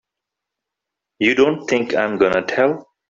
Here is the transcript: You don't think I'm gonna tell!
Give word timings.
You 1.19 1.35
don't 1.35 1.67
think 1.67 1.93
I'm 1.93 2.17
gonna 2.17 2.43
tell! 2.43 2.89